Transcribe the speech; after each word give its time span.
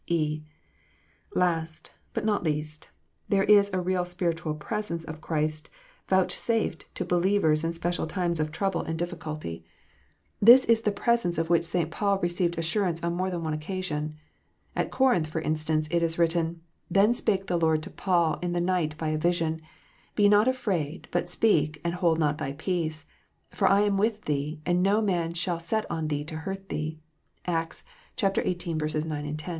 (?)Last, 1.35 1.93
but 2.15 2.25
not 2.25 2.43
least, 2.43 2.89
there 3.29 3.43
is 3.43 3.69
a 3.71 3.79
real 3.79 4.03
spiritual" 4.03 4.55
presence" 4.71 5.03
of 5.05 5.21
Christ 5.21 5.69
vouchsafed 6.07 6.87
to 6.95 7.05
believers 7.05 7.63
in 7.63 7.71
special 7.71 8.07
times 8.07 8.39
of 8.39 8.51
trouble 8.51 8.81
and 8.81 8.97
200 8.97 8.99
KNOTS 8.99 9.01
UNTIED. 9.27 9.43
difficulty. 9.53 9.65
This 10.41 10.65
is 10.65 10.81
the 10.81 10.91
presence 10.91 11.37
of 11.37 11.51
which 11.51 11.65
St. 11.65 11.91
Paul 11.91 12.17
received 12.17 12.57
assurance 12.57 13.03
on 13.03 13.13
more 13.13 13.29
than 13.29 13.43
one 13.43 13.53
occasion. 13.53 14.15
At 14.75 14.89
Corinth, 14.89 15.27
for 15.27 15.39
instance, 15.39 15.87
it 15.91 16.01
is 16.01 16.17
written, 16.17 16.61
"Then 16.89 17.13
spake 17.13 17.45
the 17.45 17.59
Lord 17.59 17.83
to 17.83 17.91
Paul 17.91 18.39
in 18.41 18.53
the 18.53 18.59
night 18.59 18.97
by 18.97 19.09
a 19.09 19.19
vision, 19.19 19.61
Be 20.15 20.27
not 20.27 20.47
afraid, 20.47 21.09
but 21.11 21.29
speak, 21.29 21.79
and 21.83 21.93
hold 21.93 22.17
not 22.17 22.39
thy 22.39 22.53
peace: 22.53 23.05
for 23.51 23.69
I 23.69 23.81
am 23.81 23.99
with 23.99 24.23
thee, 24.25 24.61
and 24.65 24.81
no 24.81 24.99
man 24.99 25.35
shall 25.35 25.59
set 25.59 25.85
on 25.91 26.07
thee 26.07 26.23
to 26.23 26.37
hurt 26.37 26.69
thee." 26.69 26.97
(Acts 27.45 27.83
xviii. 28.19 28.57
9, 28.73 29.37
10.) 29.37 29.37